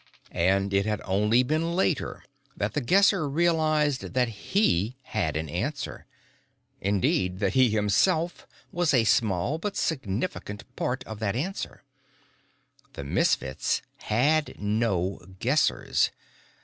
And 0.31 0.73
it 0.73 0.87
had 0.87 0.99
only 1.05 1.43
been 1.43 1.75
later 1.75 2.25
that 2.57 2.73
The 2.73 2.81
Guesser 2.81 3.29
realized 3.29 4.01
that 4.15 4.27
he 4.29 4.97
had 5.03 5.37
an 5.37 5.47
answer. 5.47 6.07
Indeed, 6.81 7.37
that 7.37 7.53
he 7.53 7.69
himself, 7.69 8.47
was 8.71 8.95
a 8.95 9.03
small, 9.03 9.59
but 9.59 9.77
significant 9.77 10.63
part 10.75 11.03
of 11.03 11.19
that 11.19 11.35
answer. 11.35 11.83
The 12.93 13.03
Misfits 13.03 13.83
had 13.97 14.55
no 14.59 15.19
Guessers. 15.37 16.09